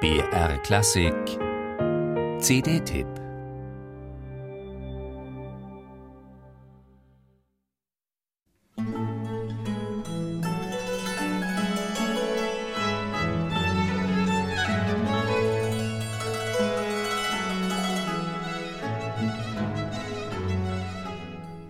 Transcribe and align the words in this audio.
BR 0.00 0.56
Klassik 0.62 1.12
CD-Tipp 2.38 3.06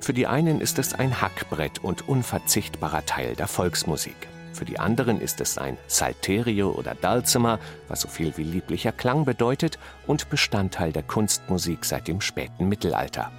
Für 0.00 0.12
die 0.12 0.26
einen 0.26 0.60
ist 0.60 0.80
es 0.80 0.94
ein 0.94 1.20
Hackbrett 1.20 1.84
und 1.84 2.08
unverzichtbarer 2.08 3.06
Teil 3.06 3.36
der 3.36 3.46
Volksmusik. 3.46 4.16
Für 4.56 4.64
die 4.64 4.78
anderen 4.78 5.20
ist 5.20 5.42
es 5.42 5.58
ein 5.58 5.76
Salterio 5.86 6.70
oder 6.70 6.94
Dulcimer, 6.94 7.58
was 7.88 8.00
so 8.00 8.08
viel 8.08 8.34
wie 8.38 8.42
lieblicher 8.42 8.90
Klang 8.90 9.26
bedeutet 9.26 9.78
und 10.06 10.30
Bestandteil 10.30 10.92
der 10.92 11.02
Kunstmusik 11.02 11.84
seit 11.84 12.08
dem 12.08 12.22
späten 12.22 12.66
Mittelalter. 12.66 13.30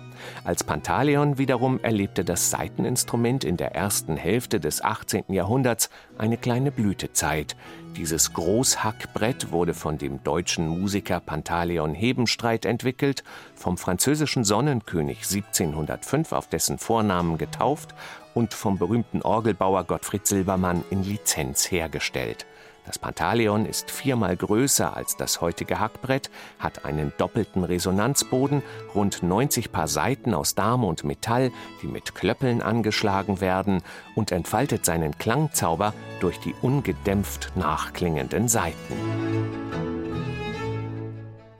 Als 0.44 0.63
Pantaleon 0.63 1.38
wiederum 1.38 1.80
erlebte 1.81 2.23
das 2.23 2.49
Saiteninstrument 2.49 3.44
in 3.44 3.58
der 3.58 3.75
ersten 3.75 4.17
Hälfte 4.17 4.59
des 4.59 4.84
18. 4.84 5.25
Jahrhunderts 5.30 5.89
eine 6.17 6.38
kleine 6.38 6.71
Blütezeit. 6.71 7.55
Dieses 7.95 8.34
Großhackbrett 8.34 9.52
wurde 9.52 9.73
von 9.73 9.98
dem 9.98 10.23
deutschen 10.23 10.67
Musiker 10.67 11.20
Pantaleon 11.20 11.94
Hebenstreit 11.95 12.66
entwickelt, 12.66 13.23
vom 13.55 13.77
französischen 13.77 14.44
Sonnenkönig 14.44 15.23
1705 15.23 16.31
auf 16.31 16.47
dessen 16.47 16.77
Vornamen 16.77 17.38
getauft 17.38 17.95
und 18.34 18.53
vom 18.53 18.77
berühmten 18.77 19.22
Orgelbauer 19.23 19.84
Gottfried 19.84 20.27
Silbermann 20.27 20.84
in 20.91 21.03
Lizenz 21.03 21.72
hergestellt. 21.72 22.45
Das 22.88 22.98
Pantaleon 22.98 23.66
ist 23.66 23.91
viermal 23.91 24.38
größer 24.38 24.95
als 24.95 25.18
das 25.18 25.41
heutige 25.41 25.82
Hackbrett, 25.82 26.32
hat 26.58 26.86
einen 26.86 27.12
doppelten 27.18 27.66
Resonanzboden, 27.66 28.64
rund 28.95 29.23
90 29.23 29.73
Paar 29.73 29.89
Saiten 29.89 30.34
aus 30.34 30.56
Darm 30.56 30.86
und 30.86 31.03
Metall, 31.03 31.52
die 31.81 31.88
mit 31.88 32.16
Klöppeln 32.16 32.61
angeschlagen 32.61 33.42
werden, 33.42 33.84
und 34.16 34.31
entfaltet 34.31 34.86
seinen 34.86 35.17
Klangzauber 35.17 35.94
durch 36.22 36.39
die 36.39 36.56
ungedämpft 36.61 37.52
nachklingenden 37.56 38.48
Saiten. 38.48 38.95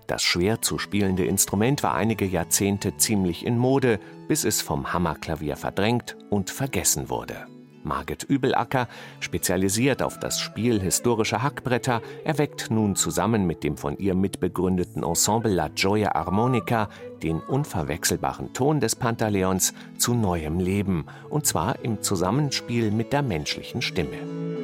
Das 0.08 0.24
schwer 0.24 0.62
zu 0.62 0.80
spielende 0.80 1.26
Instrument 1.26 1.84
war 1.84 1.94
einige 1.94 2.24
Jahrzehnte 2.24 2.96
ziemlich 2.96 3.46
in 3.46 3.58
Mode, 3.58 4.00
bis 4.30 4.46
es 4.46 4.62
vom 4.62 4.94
Hammerklavier 4.94 5.58
verdrängt 5.58 6.16
und 6.30 6.52
vergessen 6.52 7.10
wurde. 7.10 7.48
Margit 7.88 8.24
Übelacker, 8.24 8.88
spezialisiert 9.20 10.04
auf 10.04 10.20
das 10.20 10.40
Spiel 10.40 10.80
historischer 10.82 11.42
Hackbretter, 11.42 12.02
erweckt 12.24 12.70
nun 12.70 12.96
zusammen 12.96 13.48
mit 13.48 13.64
dem 13.64 13.78
von 13.78 13.98
ihr 13.98 14.14
mitbegründeten 14.14 15.04
Ensemble 15.04 15.54
La 15.54 15.70
Gioia 15.70 16.14
Armonica 16.16 16.90
den 17.24 17.40
unverwechselbaren 17.40 18.54
Ton 18.54 18.80
des 18.80 18.96
Pantaleons 18.96 19.74
zu 19.98 20.14
neuem 20.14 20.60
Leben, 20.60 21.06
und 21.30 21.46
zwar 21.46 21.84
im 21.84 22.02
Zusammenspiel 22.02 22.92
mit 22.92 23.14
der 23.14 23.22
menschlichen 23.22 23.82
Stimme. 23.82 24.57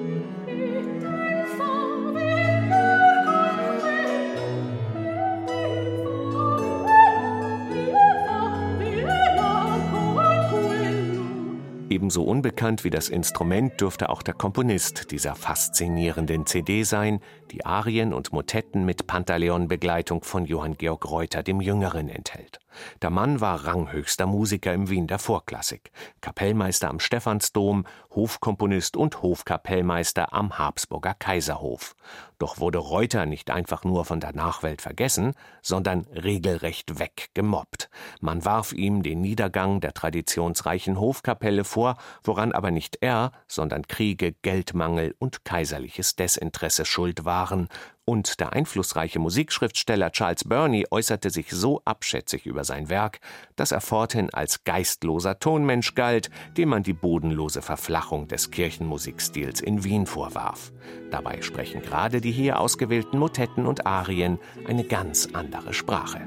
Ebenso 12.04 12.24
unbekannt 12.24 12.84
wie 12.84 12.90
das 12.90 13.08
Instrument 13.08 13.80
dürfte 13.80 14.10
auch 14.10 14.24
der 14.24 14.34
Komponist 14.34 15.12
dieser 15.12 15.36
faszinierenden 15.36 16.46
CD 16.46 16.84
sein, 16.84 17.22
die 17.50 17.66
Arien 17.66 18.14
und 18.14 18.34
Motetten 18.34 18.84
mit 18.84 19.08
Pantaleon-Begleitung 19.08 20.22
von 20.26 20.44
Johann 20.44 20.76
Georg 20.76 21.10
Reuter 21.10 21.44
dem 21.44 21.62
Jüngeren 21.62 22.10
enthält. 22.10 22.60
Der 23.02 23.10
Mann 23.10 23.40
war 23.40 23.66
ranghöchster 23.66 24.26
Musiker 24.26 24.74
im 24.74 24.90
Wien 24.90 25.08
der 25.08 25.18
Vorklassik, 25.18 25.94
Kapellmeister 26.20 26.90
am 26.90 27.00
Stephansdom, 27.00 27.86
Hofkomponist 28.14 28.98
und 28.98 29.22
Hofkapellmeister 29.22 30.34
am 30.34 30.58
Habsburger 30.58 31.14
Kaiserhof. 31.14 31.96
Doch 32.40 32.60
wurde 32.60 32.78
Reuter 32.78 33.26
nicht 33.26 33.50
einfach 33.50 33.84
nur 33.84 34.06
von 34.06 34.20
der 34.20 34.34
Nachwelt 34.34 34.82
vergessen, 34.82 35.34
sondern 35.62 36.06
regelrecht 36.08 37.00
weggemobbt. 37.00 37.90
Man 38.22 38.46
warf 38.46 38.74
ihm 38.74 39.04
den 39.04 39.22
Niedergang 39.22 39.82
der 39.82 39.94
traditionsreichen 39.94 41.00
Hofkapelle 41.00 41.64
vor, 41.64 41.98
woran 42.24 42.52
aber 42.52 42.72
nicht 42.72 42.98
er, 43.02 43.32
sondern 43.48 43.88
Kriege, 43.88 44.34
Geldmangel 44.42 45.16
und 45.20 45.46
kaiserliches 45.46 46.16
Desinteresse 46.16 46.86
schuld 46.86 47.26
waren, 47.26 47.70
und 48.06 48.40
der 48.40 48.54
einflussreiche 48.54 49.20
Musikschriftsteller 49.20 50.12
Charles 50.12 50.44
Burney 50.44 50.86
äußerte 50.92 51.30
sich 51.30 51.52
so 51.52 51.82
abschätzig 51.86 52.46
über 52.46 52.64
sein 52.64 52.90
Werk, 52.90 53.20
dass 53.56 53.72
er 53.72 53.82
forthin 53.82 54.34
als 54.34 54.64
geistloser 54.64 55.40
Tonmensch 55.40 55.96
galt, 55.96 56.30
dem 56.58 56.70
man 56.70 56.84
die 56.84 56.94
bodenlose 56.94 57.62
Verflachung 57.62 58.28
des 58.28 58.52
Kirchenmusikstils 58.52 59.62
in 59.62 59.84
Wien 59.84 60.06
vorwarf. 60.06 60.72
Dabei 61.12 61.42
sprechen 61.42 61.82
gerade 61.82 62.22
die 62.22 62.32
hier 62.32 62.60
ausgewählten 62.60 63.20
Motetten 63.20 63.66
und 63.66 63.86
Arien 63.86 64.40
eine 64.68 64.84
ganz 64.84 65.30
andere 65.34 65.74
Sprache. 65.74 66.22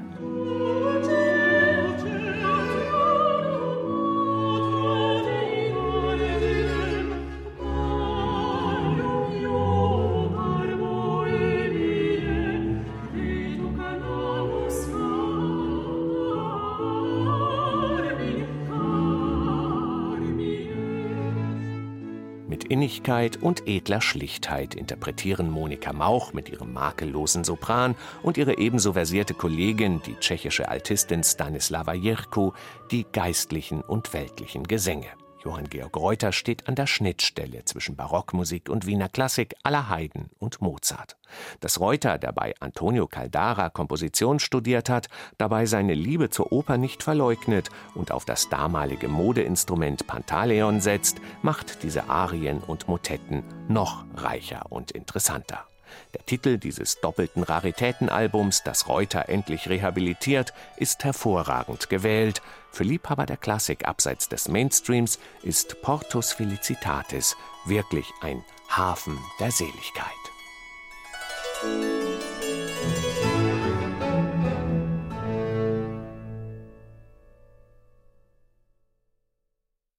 Innigkeit 22.69 23.37
und 23.41 23.67
edler 23.67 24.01
Schlichtheit 24.01 24.75
interpretieren 24.75 25.49
Monika 25.49 25.93
Mauch 25.93 26.33
mit 26.33 26.49
ihrem 26.49 26.73
makellosen 26.73 27.43
Sopran 27.43 27.95
und 28.23 28.37
ihre 28.37 28.57
ebenso 28.57 28.93
versierte 28.93 29.33
Kollegin, 29.33 30.01
die 30.05 30.15
tschechische 30.15 30.69
Altistin 30.69 31.23
Stanislava 31.23 31.93
Jirko, 31.93 32.53
die 32.91 33.05
geistlichen 33.11 33.81
und 33.81 34.13
weltlichen 34.13 34.63
Gesänge. 34.63 35.07
Johann 35.47 35.69
Georg 35.69 35.95
Reuter 35.95 36.33
steht 36.33 36.67
an 36.67 36.75
der 36.75 36.87
Schnittstelle 36.87 37.63
zwischen 37.63 37.95
Barockmusik 37.95 38.67
und 38.67 38.85
Wiener 38.85 39.07
Klassik 39.07 39.55
aller 39.63 39.89
Haydn 39.89 40.29
und 40.39 40.59
Mozart. 40.61 41.15
Dass 41.61 41.79
Reuter, 41.79 42.17
der 42.17 42.33
bei 42.33 42.53
Antonio 42.59 43.07
Caldara 43.07 43.69
Komposition 43.69 44.39
studiert 44.39 44.89
hat, 44.89 45.07
dabei 45.37 45.65
seine 45.65 45.93
Liebe 45.93 46.29
zur 46.29 46.51
Oper 46.51 46.77
nicht 46.77 47.01
verleugnet 47.01 47.69
und 47.95 48.11
auf 48.11 48.25
das 48.25 48.49
damalige 48.49 49.07
Modeinstrument 49.07 50.05
Pantaleon 50.05 50.81
setzt, 50.81 51.21
macht 51.43 51.81
diese 51.81 52.09
Arien 52.09 52.59
und 52.59 52.89
Motetten 52.89 53.41
noch 53.69 54.03
reicher 54.15 54.65
und 54.69 54.91
interessanter. 54.91 55.65
Der 56.13 56.25
Titel 56.25 56.57
dieses 56.57 56.99
doppelten 57.01 57.43
Raritätenalbums, 57.43 58.63
das 58.63 58.87
Reuter 58.87 59.29
endlich 59.29 59.69
rehabilitiert, 59.69 60.53
ist 60.77 61.03
hervorragend 61.03 61.89
gewählt. 61.89 62.41
Für 62.71 62.83
Liebhaber 62.83 63.25
der 63.25 63.37
Klassik 63.37 63.87
abseits 63.87 64.29
des 64.29 64.47
Mainstreams 64.47 65.19
ist 65.43 65.81
Portus 65.81 66.33
Felicitatis 66.33 67.35
wirklich 67.65 68.05
ein 68.21 68.43
Hafen 68.69 69.17
der 69.39 69.51
Seligkeit. 69.51 70.13